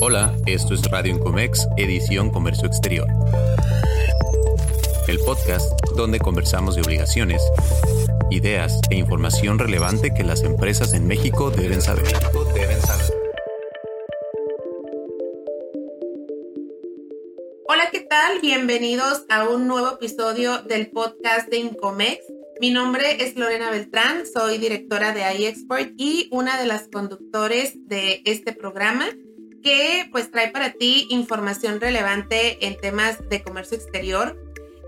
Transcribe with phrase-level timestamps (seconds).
[0.00, 3.08] Hola, esto es Radio Incomex, edición Comercio Exterior.
[5.08, 7.42] El podcast donde conversamos de obligaciones,
[8.30, 12.04] ideas e información relevante que las empresas en México deben saber.
[17.66, 18.40] Hola, ¿qué tal?
[18.40, 22.20] Bienvenidos a un nuevo episodio del podcast de Incomex.
[22.60, 28.22] Mi nombre es Lorena Beltrán, soy directora de iExport y una de las conductores de
[28.24, 29.08] este programa
[29.62, 34.36] que pues trae para ti información relevante en temas de comercio exterior.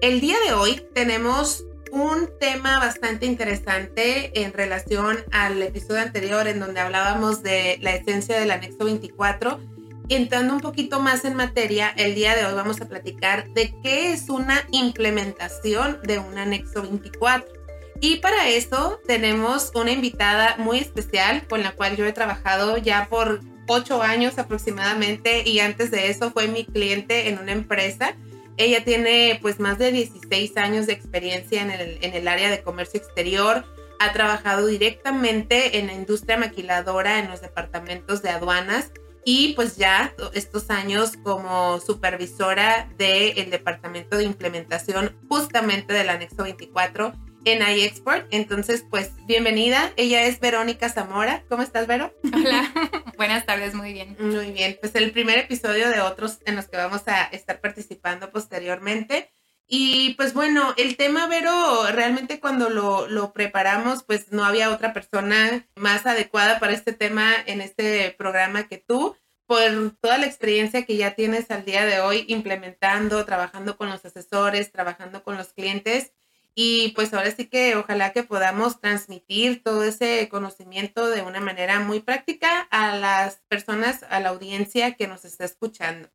[0.00, 6.60] El día de hoy tenemos un tema bastante interesante en relación al episodio anterior en
[6.60, 9.60] donde hablábamos de la esencia del anexo 24.
[10.08, 14.12] Entrando un poquito más en materia, el día de hoy vamos a platicar de qué
[14.12, 17.60] es una implementación de un anexo 24.
[18.00, 23.08] Y para eso tenemos una invitada muy especial con la cual yo he trabajado ya
[23.10, 28.16] por ocho años aproximadamente y antes de eso fue mi cliente en una empresa.
[28.56, 32.62] Ella tiene pues más de 16 años de experiencia en el, en el área de
[32.62, 33.64] comercio exterior.
[34.00, 38.90] Ha trabajado directamente en la industria maquiladora en los departamentos de aduanas
[39.24, 47.12] y pues ya estos años como supervisora del departamento de implementación justamente del anexo 24
[47.44, 48.26] en iExport.
[48.30, 49.92] Entonces, pues bienvenida.
[49.96, 51.44] Ella es Verónica Zamora.
[51.48, 52.14] ¿Cómo estás, Vero?
[52.34, 52.72] Hola,
[53.16, 54.16] buenas tardes, muy bien.
[54.18, 58.30] Muy bien, pues el primer episodio de otros en los que vamos a estar participando
[58.30, 59.30] posteriormente.
[59.66, 64.92] Y pues bueno, el tema, Vero, realmente cuando lo, lo preparamos, pues no había otra
[64.92, 69.16] persona más adecuada para este tema en este programa que tú
[69.46, 69.60] por
[70.00, 74.70] toda la experiencia que ya tienes al día de hoy implementando, trabajando con los asesores,
[74.70, 76.12] trabajando con los clientes
[76.54, 81.80] y pues ahora sí que ojalá que podamos transmitir todo ese conocimiento de una manera
[81.80, 86.10] muy práctica a las personas, a la audiencia que nos está escuchando.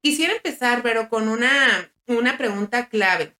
[0.00, 3.36] Quisiera empezar, pero con una, una pregunta clave.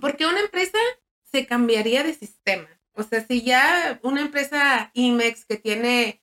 [0.00, 0.78] ¿Por qué una empresa
[1.22, 2.68] se cambiaría de sistema?
[2.92, 6.22] O sea, si ya una empresa IMEX que tiene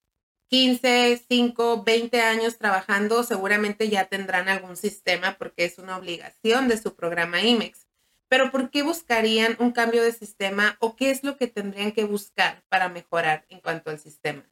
[0.50, 6.78] 15, 5, 20 años trabajando, seguramente ya tendrán algún sistema porque es una obligación de
[6.78, 7.85] su programa IMEX.
[8.28, 12.06] Pero ¿por qué buscarían un cambio de sistema o qué es lo que tendrían que
[12.06, 14.44] buscar para mejorar en cuanto al sistema?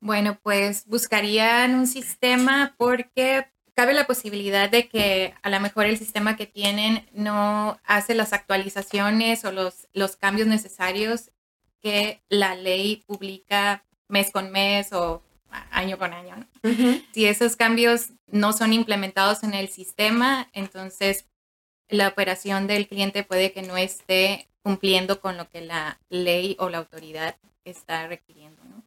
[0.00, 5.98] Bueno, pues buscarían un sistema porque cabe la posibilidad de que a lo mejor el
[5.98, 11.30] sistema que tienen no hace las actualizaciones o los, los cambios necesarios
[11.80, 15.22] que la ley publica mes con mes o
[15.70, 16.48] año con año.
[17.12, 21.26] Si esos cambios no son implementados en el sistema, entonces
[21.88, 26.68] la operación del cliente puede que no esté cumpliendo con lo que la ley o
[26.68, 28.62] la autoridad está requiriendo.
[28.64, 28.84] ¿no?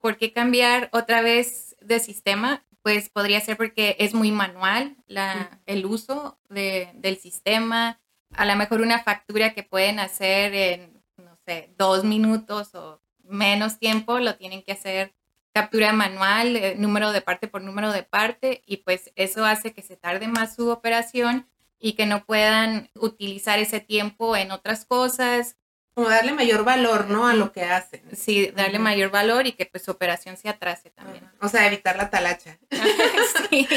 [0.00, 2.64] ¿Por qué cambiar otra vez de sistema?
[2.82, 8.00] Pues podría ser porque es muy manual la, el uso de, del sistema.
[8.32, 13.78] A lo mejor una factura que pueden hacer en, no sé, dos minutos o menos
[13.78, 15.14] tiempo, lo tienen que hacer
[15.54, 19.82] captura manual, eh, número de parte por número de parte, y pues eso hace que
[19.82, 21.46] se tarde más su operación
[21.84, 25.58] y que no puedan utilizar ese tiempo en otras cosas.
[25.92, 27.28] Como darle mayor valor, ¿no?
[27.28, 28.00] A lo que hacen.
[28.16, 31.30] Sí, darle mayor valor y que pues su operación se atrase también.
[31.42, 32.58] O sea, evitar la talacha.
[33.50, 33.68] sí.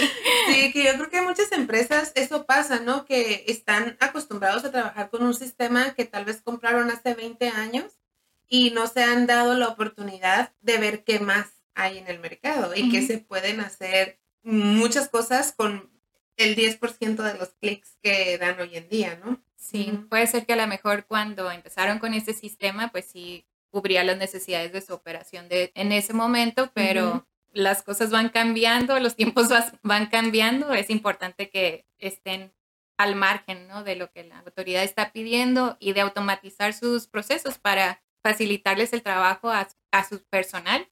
[0.47, 3.03] sí, que yo creo que muchas empresas eso pasa, ¿no?
[3.03, 7.99] Que están acostumbrados a trabajar con un sistema que tal vez compraron hace 20 años
[8.47, 12.73] y no se han dado la oportunidad de ver qué más hay en el mercado
[12.73, 15.96] y que se pueden hacer muchas cosas con
[16.37, 19.41] el 10% de los clics que dan hoy en día, ¿no?
[19.55, 24.03] Sí, puede ser que a lo mejor cuando empezaron con este sistema, pues sí cubría
[24.03, 29.15] las necesidades de su operación de, en ese momento, pero las cosas van cambiando, los
[29.15, 29.47] tiempos
[29.83, 32.53] van cambiando, es importante que estén
[32.97, 33.83] al margen ¿no?
[33.83, 39.03] de lo que la autoridad está pidiendo y de automatizar sus procesos para facilitarles el
[39.03, 39.67] trabajo a,
[40.07, 40.87] su personal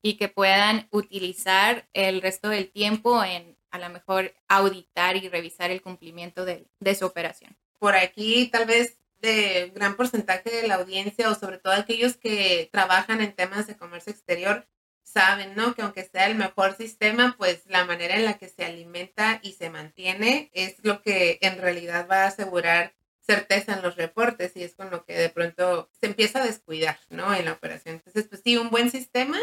[0.00, 5.70] y que puedan utilizar el resto del tiempo en a lo mejor auditar y revisar
[5.70, 7.56] el cumplimiento de, su operación.
[7.78, 12.68] Por aquí tal vez de gran porcentaje de la audiencia o sobre todo aquellos que
[12.72, 14.66] trabajan en temas de comercio exterior
[15.02, 15.74] saben, ¿no?
[15.74, 19.52] Que aunque sea el mejor sistema, pues la manera en la que se alimenta y
[19.52, 24.62] se mantiene es lo que en realidad va a asegurar certeza en los reportes y
[24.62, 27.34] es con lo que de pronto se empieza a descuidar, ¿no?
[27.34, 27.96] En la operación.
[27.96, 29.38] Entonces, pues sí, un buen sistema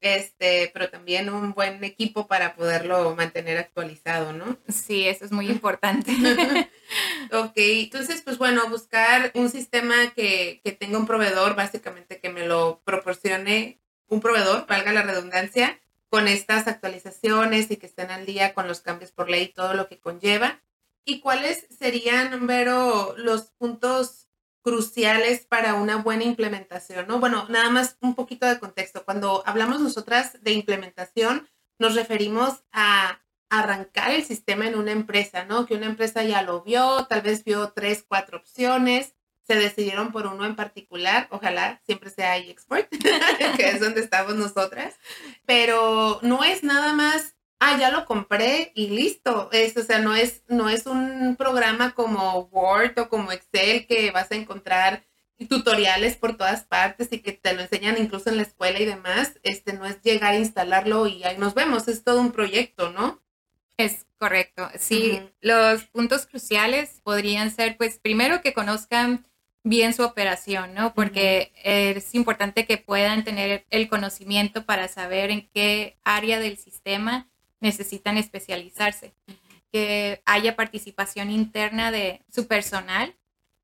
[0.00, 4.58] este, pero también un buen equipo para poderlo mantener actualizado, ¿no?
[4.68, 6.12] Sí, eso es muy importante.
[7.32, 12.46] ok, entonces, pues bueno, buscar un sistema que, que tenga un proveedor, básicamente que me
[12.46, 18.54] lo proporcione un proveedor, valga la redundancia, con estas actualizaciones y que estén al día
[18.54, 20.60] con los cambios por ley y todo lo que conlleva.
[21.04, 24.25] ¿Y cuáles serían, Vero, los puntos
[24.66, 27.06] cruciales para una buena implementación?
[27.06, 27.20] ¿no?
[27.20, 29.04] Bueno, nada más un poquito de contexto.
[29.04, 31.48] Cuando hablamos nosotras de implementación,
[31.78, 35.66] nos referimos a arrancar el sistema en una empresa, ¿no?
[35.66, 39.14] Que una empresa ya lo vio, tal vez vio tres, cuatro opciones,
[39.46, 42.88] se decidieron por uno en particular, ojalá siempre sea iExport,
[43.56, 44.96] que es donde estamos nosotras,
[45.44, 50.14] pero no es nada más, ah, ya lo compré y listo, es, o sea, no
[50.14, 55.04] es, no es un programa como Word o como Excel que vas a encontrar
[55.48, 59.38] tutoriales por todas partes y que te lo enseñan incluso en la escuela y demás,
[59.42, 63.22] este no es llegar a instalarlo y ahí nos vemos, es todo un proyecto, ¿no?
[63.76, 64.70] Es correcto.
[64.78, 69.26] Sí, los puntos cruciales podrían ser, pues, primero que conozcan
[69.62, 70.94] bien su operación, ¿no?
[70.94, 77.28] Porque es importante que puedan tener el conocimiento para saber en qué área del sistema
[77.60, 79.14] necesitan especializarse.
[79.72, 83.14] Que haya participación interna de su personal,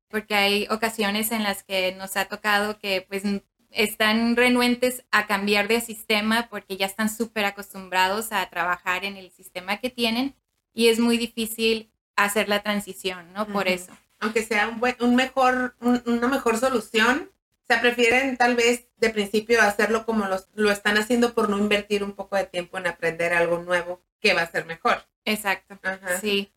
[0.09, 3.23] porque hay ocasiones en las que nos ha tocado que, pues,
[3.71, 9.31] están renuentes a cambiar de sistema porque ya están súper acostumbrados a trabajar en el
[9.31, 10.35] sistema que tienen
[10.73, 13.47] y es muy difícil hacer la transición, ¿no?
[13.47, 13.91] Por eso.
[14.19, 17.31] Aunque sea un, un mejor, una mejor solución,
[17.63, 21.57] o sea, prefieren tal vez de principio hacerlo como los, lo están haciendo por no
[21.57, 25.05] invertir un poco de tiempo en aprender algo nuevo que va a ser mejor.
[25.25, 25.79] Exacto.
[26.19, 26.51] Sí.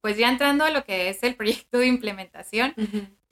[0.00, 2.74] Pues ya entrando a lo que es el proyecto de implementación,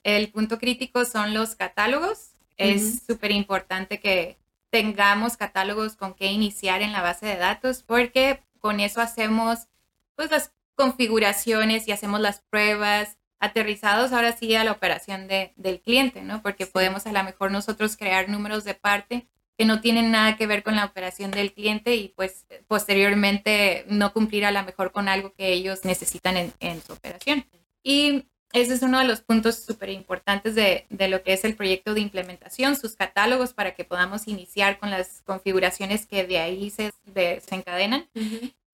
[0.03, 4.37] el punto crítico son los catálogos es súper importante que
[4.69, 9.67] tengamos catálogos con qué iniciar en la base de datos porque con eso hacemos
[10.15, 16.21] pues las configuraciones y hacemos las pruebas aterrizados ahora sí a la operación del cliente,
[16.21, 16.41] ¿no?
[16.41, 19.27] Porque podemos a lo mejor nosotros crear números de parte
[19.57, 24.13] que no tienen nada que ver con la operación del cliente y pues posteriormente no
[24.13, 27.45] cumplir a lo mejor con algo que ellos necesitan en, en su operación.
[27.83, 31.93] Y ese es uno de los puntos súper importantes de, lo que es el proyecto
[31.93, 36.91] de implementación, sus catálogos para que podamos iniciar con las configuraciones que de ahí se
[37.05, 38.07] desencadenan.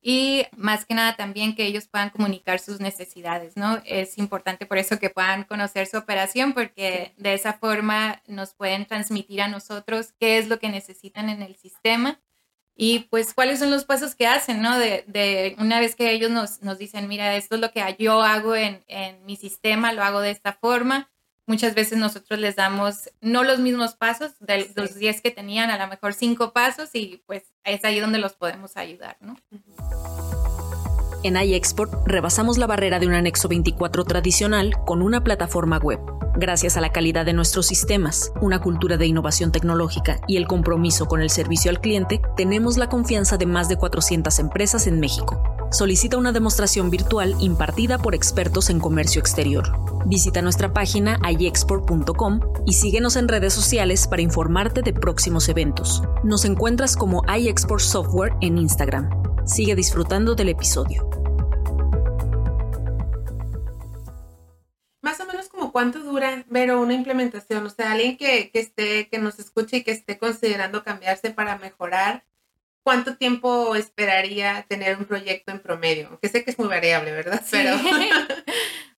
[0.07, 3.81] Y más que nada también que ellos puedan comunicar sus necesidades, ¿no?
[3.85, 8.85] Es importante por eso que puedan conocer su operación porque de esa forma nos pueden
[8.85, 12.21] transmitir a nosotros qué es lo que necesitan en el sistema
[12.75, 14.77] y pues cuáles son los pasos que hacen, ¿no?
[14.77, 18.21] De, de una vez que ellos nos, nos, dicen, mira, esto es lo que yo
[18.21, 21.09] hago en, en, mi sistema, lo hago de esta forma.
[21.47, 25.77] Muchas veces nosotros les damos no los mismos pasos, de los 10 que tenían, a
[25.77, 29.36] lo mejor cinco pasos y pues es ahí donde los podemos ayudar, ¿no?
[31.25, 36.00] En iExport rebasamos la barrera de un anexo 24 tradicional con una plataforma web
[36.38, 41.07] Gracias a la calidad de nuestros sistemas, una cultura de innovación tecnológica y el compromiso
[41.07, 45.42] con el servicio al cliente, tenemos la confianza de más de 400 empresas en México.
[45.72, 49.72] Solicita una demostración virtual impartida por expertos en comercio exterior.
[50.06, 56.04] Visita nuestra página iexport.com y síguenos en redes sociales para informarte de próximos eventos.
[56.24, 59.25] Nos encuentras como iExport Software en Instagram.
[59.45, 61.09] Sigue disfrutando del episodio.
[65.75, 67.65] cuánto dura, Vero, una implementación?
[67.65, 72.24] O sea, alguien que, esté, que nos escuche y que esté considerando cambiarse para mejorar,
[72.81, 76.17] ¿cuánto tiempo esperaría tener un proyecto en promedio?
[76.22, 77.43] Que sé que es muy variable, ¿verdad?
[77.51, 77.75] Pero...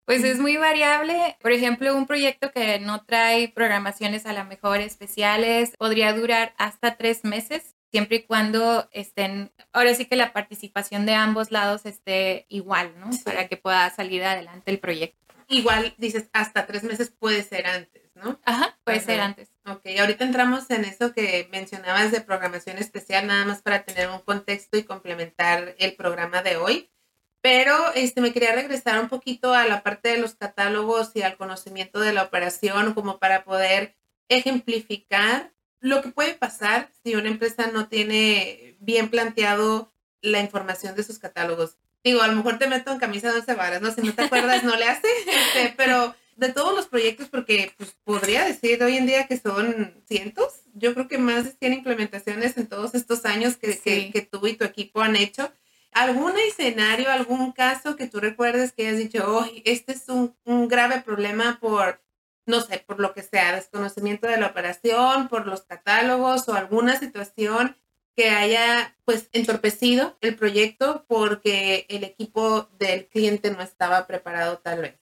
[0.05, 1.35] Pues es muy variable.
[1.41, 6.95] Por ejemplo, un proyecto que no trae programaciones a la mejor especiales podría durar hasta
[6.95, 12.45] tres meses, siempre y cuando estén, ahora sí que la participación de ambos lados esté
[12.49, 13.09] igual, ¿no?
[13.23, 18.11] Para que pueda salir adelante el proyecto igual dices hasta tres meses puede ser antes,
[18.15, 18.39] ¿no?
[18.45, 19.49] Ajá, puede ser antes.
[19.65, 24.19] Ok, ahorita entramos en eso que mencionabas de programación especial, nada más para tener un
[24.19, 26.89] contexto y complementar el programa de hoy.
[27.41, 31.37] Pero este, me quería regresar un poquito a la parte de los catálogos y al
[31.37, 33.95] conocimiento de la operación, como para poder
[34.27, 41.03] ejemplificar lo que puede pasar si una empresa no tiene bien planteado la información de
[41.03, 43.91] sus catálogos digo, a lo mejor te meto en camisa de once varas, ¿no?
[43.91, 47.95] Si no te acuerdas, no le hace, este, pero de todos los proyectos, porque pues,
[48.03, 52.57] podría decir hoy en día que son cientos, yo creo que más de 100 implementaciones
[52.57, 55.51] en todos estos años que, que, tú y tu equipo han hecho.
[55.91, 60.67] ¿Algún escenario, algún caso que tú recuerdes que hayas dicho, oh, este es un, un
[60.67, 61.99] grave problema por,
[62.47, 66.97] no sé, por lo que sea, desconocimiento de la operación, por los catálogos o alguna
[66.97, 67.77] situación
[68.15, 74.81] que haya pues entorpecido el proyecto porque el equipo del cliente no estaba preparado tal
[74.81, 74.99] vez.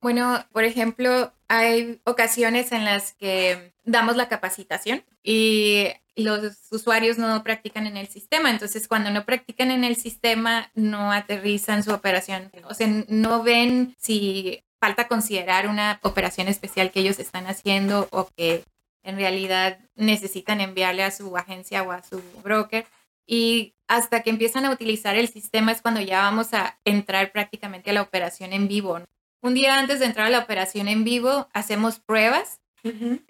[0.00, 7.42] Bueno, por ejemplo, hay ocasiones en las que damos la capacitación y los usuarios no
[7.42, 8.50] practican en el sistema.
[8.50, 12.50] Entonces, cuando no practican en el sistema, no aterrizan su operación.
[12.68, 18.28] O sea, no ven si falta considerar una operación especial que ellos están haciendo o
[18.36, 18.64] que
[19.02, 22.86] en realidad necesitan enviarle a su agencia o a su broker.
[23.26, 27.90] Y hasta que empiezan a utilizar el sistema es cuando ya vamos a entrar prácticamente
[27.90, 29.00] a la operación en vivo.
[29.42, 32.60] Un día antes de entrar a la operación en vivo, hacemos pruebas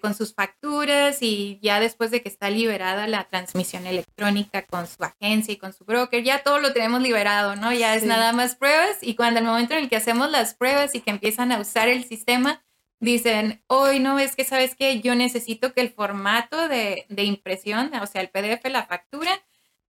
[0.01, 5.03] con sus facturas y ya después de que está liberada la transmisión electrónica con su
[5.03, 7.73] agencia y con su broker, ya todo lo tenemos liberado, ¿no?
[7.73, 10.95] Ya es nada más pruebas y cuando el momento en el que hacemos las pruebas
[10.95, 12.63] y que empiezan a usar el sistema,
[12.99, 17.91] dicen, hoy no, es que sabes que yo necesito que el formato de, de impresión,
[17.95, 19.43] o sea, el PDF, la factura,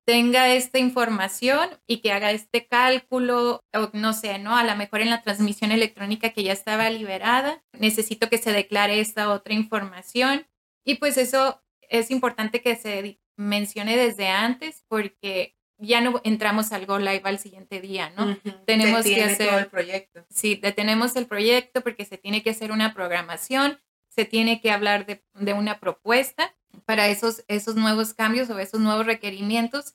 [0.05, 4.57] tenga esta información y que haga este cálculo, o no sé, ¿no?
[4.57, 9.01] A lo mejor en la transmisión electrónica que ya estaba liberada, necesito que se declare
[9.01, 10.47] esta otra información.
[10.85, 16.87] Y pues eso es importante que se mencione desde antes porque ya no entramos al
[16.87, 18.37] Go Live al siguiente día, ¿no?
[18.67, 20.25] Tenemos que hacer todo el proyecto.
[20.31, 25.07] Sí, detenemos el proyecto porque se tiene que hacer una programación, se tiene que hablar
[25.07, 26.55] de, de una propuesta
[26.85, 29.95] para esos, esos nuevos cambios o esos nuevos requerimientos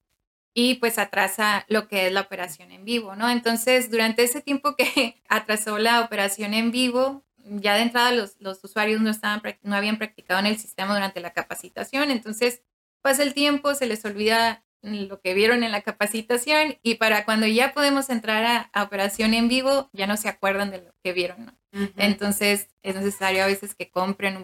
[0.54, 3.30] y pues atrasa lo que es la operación en vivo, ¿no?
[3.30, 8.64] Entonces, durante ese tiempo que atrasó la operación en vivo, ya de entrada los, los
[8.64, 12.62] usuarios no, estaban, no habían practicado en el sistema durante la capacitación, entonces
[13.02, 17.48] pasa el tiempo, se les olvida lo que vieron en la capacitación y para cuando
[17.48, 21.46] ya podemos entrar a, operación en vivo, ya no se acuerdan de lo que vieron,
[21.46, 21.54] ¿no?
[21.98, 24.44] Entonces es necesario a veces que compren un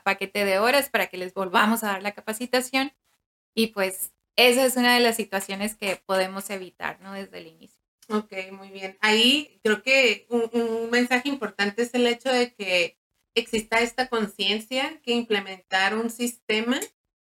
[0.00, 2.92] paquete de horas para que les volvamos a dar la capacitación
[3.54, 7.12] y pues esa es una de las situaciones que podemos evitar, ¿no?
[7.12, 7.82] Desde el inicio.
[8.08, 8.98] Ok, muy bien.
[9.00, 12.98] Ahí creo que un, mensaje importante es el hecho de que
[13.34, 16.78] exista esta conciencia que implementar un sistema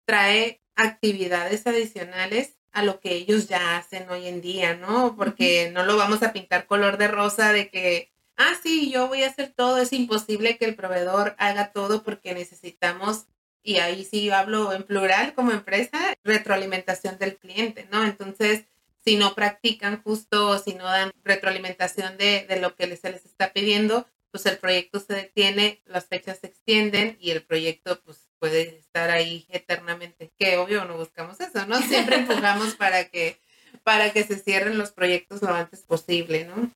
[0.04, 5.16] trae actividades adicionales a lo que ellos ya hacen hoy en día, ¿no?
[5.16, 9.22] Porque no lo vamos a pintar color de rosa de que, ah, sí, yo voy
[9.22, 13.26] a hacer todo, es imposible que el proveedor haga todo porque necesitamos
[13.62, 18.04] y ahí sí yo hablo en plural como empresa, retroalimentación del cliente, ¿no?
[18.04, 18.64] Entonces,
[19.04, 23.52] si no practican justo, si no dan retroalimentación de, de lo que se les está
[23.52, 28.76] pidiendo, pues el proyecto se detiene, las fechas se extienden y el proyecto pues puede
[28.78, 30.30] estar ahí eternamente.
[30.38, 31.80] Que obvio no buscamos eso, ¿no?
[31.82, 33.40] Siempre empujamos para que,
[33.82, 36.70] para que se cierren los proyectos lo antes posible, ¿no?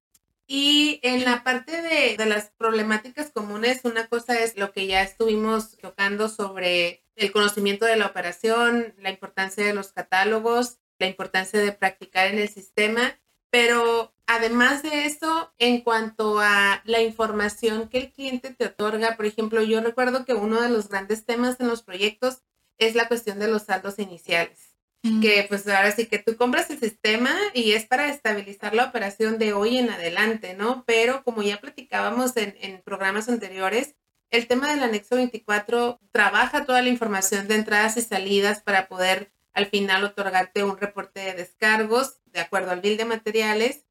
[0.53, 5.01] Y en la parte de, de, las problemáticas comunes, una cosa es lo que ya
[5.01, 11.61] estuvimos tocando sobre el conocimiento de la operación, la importancia de los catálogos, la importancia
[11.61, 13.17] de practicar en el sistema,
[13.51, 19.27] pero además de eso, en cuanto a la información que el cliente te otorga, por
[19.27, 22.43] ejemplo, yo recuerdo que uno de los grandes temas en los proyectos
[22.77, 24.70] es la cuestión de los saldos iniciales
[25.03, 29.39] que pues ahora sí que tú compras el sistema y es para estabilizar la operación
[29.39, 30.85] de hoy en adelante, ¿no?
[30.87, 33.95] Pero como ya platicábamos en, en programas anteriores,
[34.31, 39.33] el tema del anexo 24 trabaja toda la información de entradas y salidas para poder
[39.55, 43.87] al final otorgarte un reporte de descargos de acuerdo al bill de materiales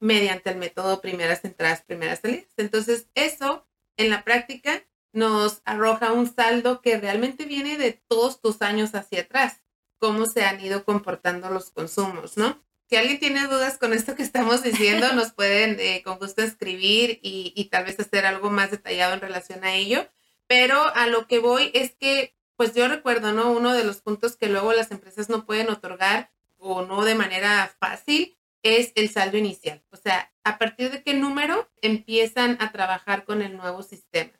[0.00, 2.48] mediante el método primeras entradas, primeras salidas.
[2.56, 8.62] Entonces, eso en la práctica nos arroja un saldo que realmente viene de todos tus
[8.62, 9.65] años hacia atrás
[9.98, 12.62] cómo se han ido comportando los consumos, ¿no?
[12.88, 17.18] Si alguien tiene dudas con esto que estamos diciendo, nos pueden eh, con gusto escribir
[17.22, 20.08] y, y, tal vez hacer algo más detallado en relación a ello.
[20.46, 23.50] Pero a lo que voy es que, pues yo recuerdo, ¿no?
[23.50, 27.74] Uno de los puntos que luego las empresas no pueden otorgar o no de manera
[27.80, 29.82] fácil es el saldo inicial.
[29.90, 34.32] O sea, a partir de qué número empiezan a trabajar con el nuevo sistema.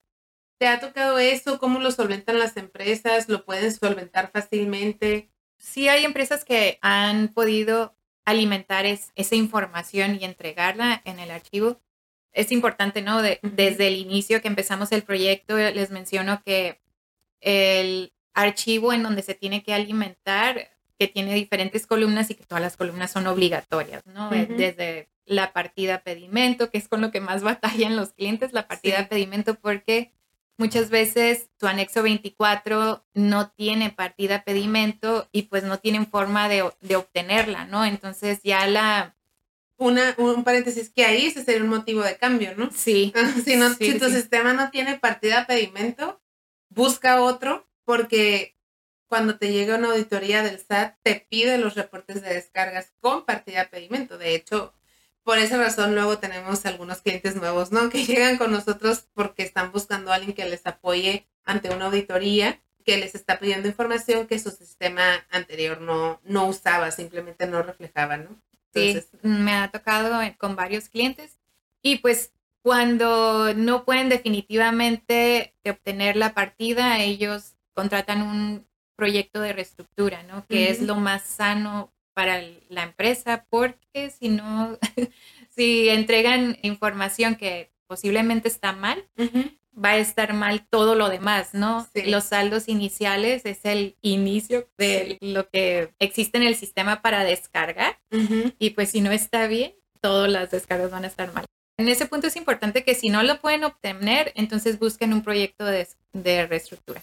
[0.59, 1.59] ¿Te ha tocado eso?
[1.59, 3.29] ¿Cómo lo solventan las empresas?
[3.29, 5.31] ¿Lo pueden solventar fácilmente?
[5.59, 11.81] Sí hay empresas que han podido alimentar esa información y entregarla en el archivo.
[12.33, 13.23] Es importante, ¿no?
[13.23, 16.81] Desde el inicio que empezamos el proyecto, les menciono que
[17.41, 22.63] el archivo en donde se tiene que alimentar, que tiene diferentes columnas y que todas
[22.63, 24.29] las columnas son obligatorias, ¿no?
[24.31, 29.09] Desde la partida pedimento, que es con lo que más batallan los clientes, la partida
[29.09, 30.13] pedimento, porque
[30.59, 36.63] Muchas veces tu anexo 24 no tiene partida pedimento y pues no tienen forma de,
[36.97, 37.85] obtenerla, ¿no?
[37.85, 39.15] Entonces ya la...
[39.79, 42.71] Una, un paréntesis, que ahí ese sería un motivo de cambio, ¿no?
[42.73, 43.13] Sí.
[43.45, 46.23] si, no, si tu sistema no tiene partida pedimento,
[46.71, 48.57] busca otro porque
[49.07, 53.69] cuando te llega una auditoría del SAT te pide los reportes de descargas con partida
[53.71, 54.19] pedimento.
[54.19, 54.75] De hecho,
[55.27, 57.91] Por esa razón luego tenemos algunos clientes nuevos, ¿no?
[57.91, 62.61] Que llegan con nosotros porque están buscando a alguien que les apoye ante una auditoría
[62.85, 68.19] que les está pidiendo información que su sistema anterior no, no usaba, simplemente no reflejaba,
[68.19, 68.41] ¿no?
[68.73, 71.39] sí, me ha tocado con varios clientes
[71.83, 78.65] y pues cuando no pueden definitivamente obtener la partida, ellos contratan un
[78.95, 80.47] proyecto de reestructura, ¿no?
[80.47, 84.79] Que es lo más sano para la empresa, porque si no,
[85.51, 89.05] si entregan información que posiblemente está mal,
[89.77, 91.87] va a estar mal todo lo demás, ¿no?
[92.07, 97.99] Los saldos iniciales es el inicio de lo que existe en el sistema para descargar
[98.59, 101.45] y pues si no está bien, todas las descargas van a estar mal.
[101.77, 105.67] En ese punto es importante que si no lo pueden obtener, entonces busquen un proyecto
[105.67, 107.03] de, reestructura.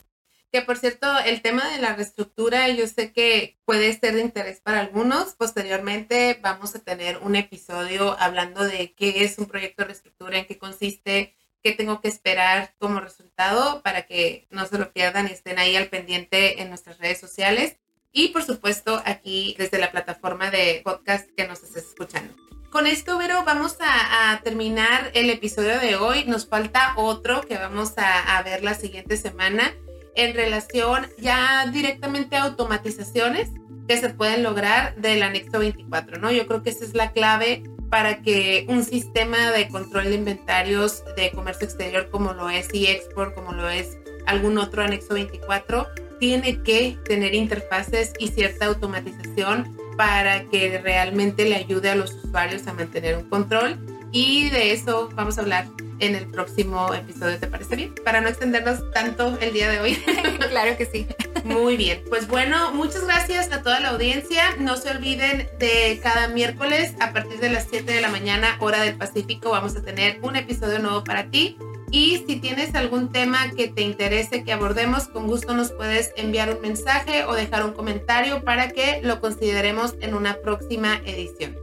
[0.54, 4.62] Que por cierto, el tema de la reestructura yo sé que puede ser de interés
[4.62, 5.34] para algunos.
[5.34, 10.46] Posteriormente vamos a tener un episodio hablando de qué es un proyecto de reestructura, en
[10.46, 15.32] qué consiste, qué tengo que esperar como resultado para que no se lo pierdan y
[15.32, 17.78] estén ahí al pendiente en nuestras redes sociales.
[18.12, 22.32] Y por supuesto aquí desde la plataforma de podcast que nos estés escuchando
[22.70, 26.26] con esto, Vero, vamos a, terminar el episodio de hoy.
[26.26, 29.76] Nos falta otro que vamos a, ver la siguiente semana
[30.16, 33.50] en relación ya directamente a automatizaciones
[33.88, 36.32] que se pueden lograr del anexo 24, ¿no?
[36.32, 41.04] Yo creo que esa es la clave para que un sistema de control de inventarios
[41.16, 45.88] de comercio exterior como lo es eXport, como lo es algún otro anexo 24,
[46.20, 52.66] tiene que tener interfaces y cierta automatización para que realmente le ayude a los usuarios
[52.68, 53.78] a mantener un control.
[54.12, 55.68] Y de eso vamos a hablar
[56.00, 57.96] en el próximo episodio, ¿te parece bien?
[58.04, 59.96] Para no extendernos tanto el día de hoy.
[60.50, 61.08] claro que sí.
[61.44, 64.56] Muy bien, pues bueno, muchas gracias a toda la audiencia.
[64.60, 68.82] No se olviden de cada miércoles a partir de las 7 de la mañana, hora
[68.82, 71.58] del Pacífico, vamos a tener un episodio nuevo para ti.
[71.92, 76.50] Y si tienes algún tema que te interese que abordemos, con gusto nos puedes enviar
[76.50, 81.56] un mensaje o dejar un comentario para que lo consideremos en una próxima edición.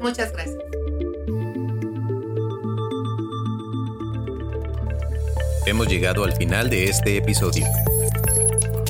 [0.00, 0.56] Muchas gracias.
[5.70, 7.64] Hemos llegado al final de este episodio.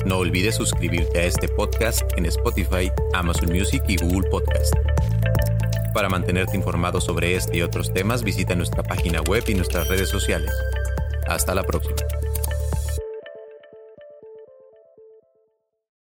[0.03, 4.73] No olvides suscribirte a este podcast en Spotify, Amazon Music y Google Podcast.
[5.93, 10.09] Para mantenerte informado sobre este y otros temas, visita nuestra página web y nuestras redes
[10.09, 10.51] sociales.
[11.27, 11.97] Hasta la próxima.